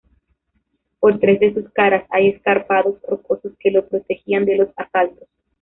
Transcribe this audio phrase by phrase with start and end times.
[0.99, 5.27] Por tres de sus caras hay escarpados rocosos que lo protegían de los asaltos.